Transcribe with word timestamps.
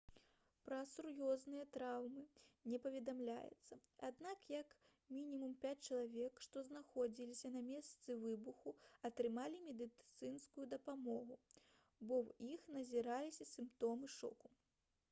пра 0.67 0.77
сур'ёзныя 0.91 1.65
траўмы 1.73 2.21
не 2.71 2.79
паведамляецца 2.85 3.77
аднак 4.07 4.47
як 4.53 4.73
мінімум 5.17 5.53
пяць 5.67 5.83
чалавек 5.87 6.41
што 6.47 6.63
знаходзіліся 6.71 7.53
на 7.57 7.63
месцы 7.69 8.17
выбуху 8.23 8.73
атрымалі 9.13 9.61
медыцынскую 9.69 10.67
дапамогу 10.75 11.39
бо 11.53 12.23
ў 12.25 12.57
іх 12.57 12.67
назіраліся 12.81 13.51
сімптомы 13.55 14.11
шоку 14.19 14.55